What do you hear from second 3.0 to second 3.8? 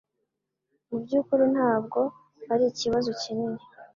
kinini